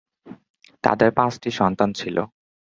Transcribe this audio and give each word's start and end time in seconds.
তাদের 0.83 1.09
পাঁচটি 1.17 1.49
সন্তান 1.59 1.89
ছিল। 1.93 2.17